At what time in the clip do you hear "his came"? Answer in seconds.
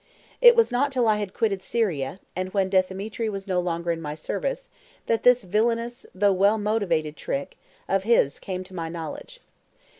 8.01-8.63